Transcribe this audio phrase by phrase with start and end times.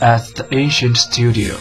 [0.00, 1.54] at the ancient studio.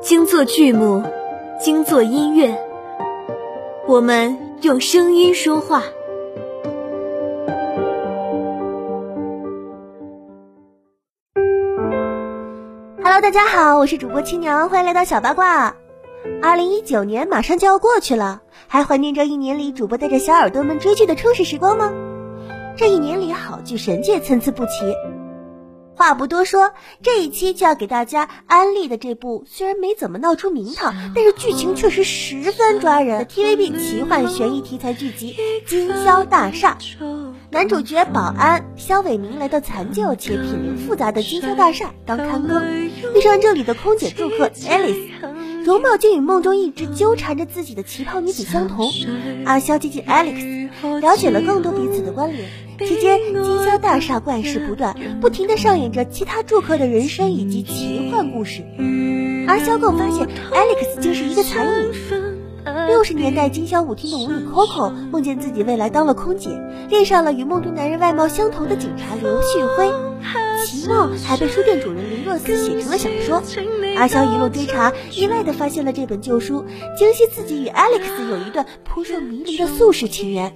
[0.00, 1.02] 精作剧目，
[1.60, 2.56] 精作音乐，
[3.86, 5.82] 我们用声音说话。
[13.02, 15.74] Hello，大家好，我是主播青娘，欢迎来到小八卦。
[16.42, 21.92] 二零一九年马上就要过去了，还怀念这一年里主播带着小耳朵们追剧的充实时光吗？
[22.76, 24.70] 这一年里好剧神剧参差不齐。
[25.94, 26.72] 话不多说，
[27.02, 35.34] 这一期就要给大家安利的这部虽然没怎么闹出名堂，但是剧情确实十分抓人的 TVB 奇幻悬疑题材剧集
[35.68, 36.76] 《金宵大厦》。
[37.50, 42.62] 男主角保安肖伟明来到残旧且品流复杂的金宵大厦当看更，
[43.14, 45.08] 遇上这里的空姐住客 Alice，
[45.66, 48.88] 容貌竟与梦中一直纠缠着自己的旗袍女子相同。
[49.44, 52.48] 阿肖接近 Alex，了解了更多彼此的关联。
[52.88, 58.62] 期间，金宵大厦怪事不断，不停地上演着其他住客的人生以及奇幻故事。
[59.48, 61.90] 阿萧更发现，Alex 竟是一个残影。
[62.86, 66.50] 六十年代金宵舞厅的舞女 Coco 梦见自己未来当了空姐，
[66.88, 69.90] 恋上了与梦中男人外貌相同的警察刘旭辉。
[70.64, 70.95] 其梦
[71.38, 73.42] 被书店主人林若思写成了小说。
[73.96, 76.64] 阿萧一路追查，意外地发现了这本旧书，
[76.98, 80.52] 惊悉自己与 Alex 有一段扑朔迷离的宿世情缘。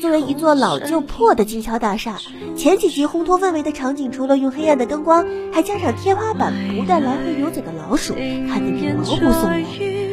[0.00, 2.18] 作为一座老旧破的金桥大厦，
[2.56, 9.64] 前几集烘托氛围的场景，除了用黑暗的灯光，还加上天花板不断来回游走的老鼠，看得人毛骨悚然。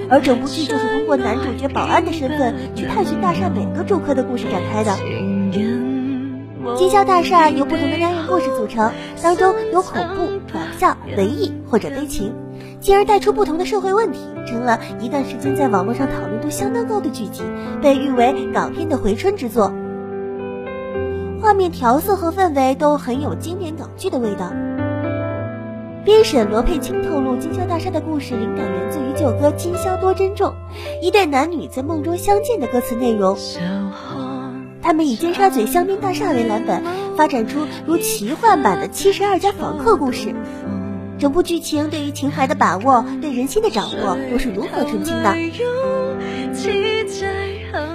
[0.10, 5.37] 而整部剧就是通过男主角保安的身份，去探寻大厦每个住客的故事展开的。
[6.76, 12.34] 金宵大厦由不同的单元故事组成，当中有恐怖、搞笑、文艺或者悲情。
[12.80, 17.44] 进而带出不同的社会问题，成了一段时间在网络上讨论度相当高的剧集，
[17.82, 19.72] 被誉为港片的回春之作。
[21.42, 24.52] 画面调色和氛围都很有经典港剧的味道。
[26.04, 30.50] 编审罗佩青透露，金宵大厦的故事灵感源自于旧歌《今宵多珍重》，
[31.02, 33.36] 一对男女在梦中相见的歌词内容。
[34.88, 36.82] 他们以尖沙咀香槟大厦为蓝本，
[37.18, 40.34] 发展出如奇幻版的七十二家房客故事。
[41.20, 45.36] 整部剧情对于情怀的把握，对人心的掌握，都是炉火纯青的。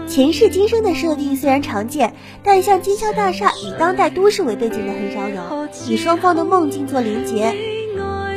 [0.06, 7.54] 前世今生的设定虽然常见，但像金宵大厦以当代都市为背景的很少有，以双方的梦境做连结。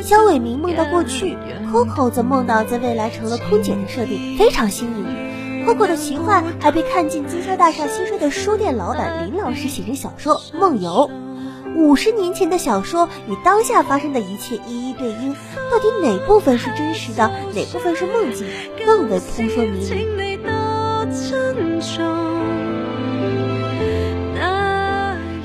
[0.00, 1.36] 肖伟明梦到过去
[1.70, 5.25] ，Coco 则梦到在未来成了空姐的设定，非常新颖。
[5.66, 11.10] Coco 的奇幻还被看进金宵大厦新设的书店老板林老师写成小说《梦游》。
[11.76, 15.34] 五十年前的小说与当下发生的一切一一对应，
[15.68, 18.46] 到底哪部分是真实的，哪部分是梦境，
[18.86, 20.06] 更为扑朔迷离。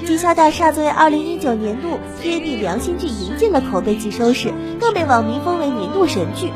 [0.06, 6.52] 金宵大厦作为二零一九年度 TVB 良心剧，赢尽了口碑及收视，更被网民封为年度神剧。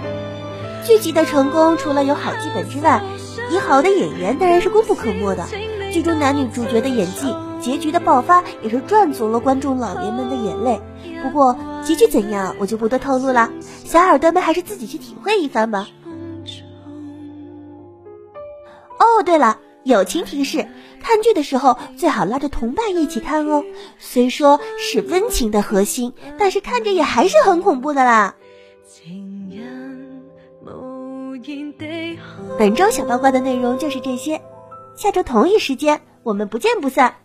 [0.85, 3.01] 剧集的成功，除了有好剧本之外，
[3.51, 5.45] 以好的演员当然是功不可没的。
[5.91, 7.33] 剧中男女主角的演技。
[7.57, 10.79] 结局的爆发也是赚足了观众老爷们的眼泪。
[11.23, 13.49] 不过结局怎样，我就不多透露了，
[13.83, 15.87] 小耳朵们还是自己去体会一番吧。
[18.99, 20.67] 哦，对了，友情提示：
[21.01, 23.63] 看剧的时候最好拉着同伴一起看哦。
[23.97, 28.35] 虽说是温情的核心，但是看着也还是很恐怖的啦。
[32.57, 34.41] 本周小八卦的内容就是这些，
[34.95, 37.15] 下周同一时间我们不见不散。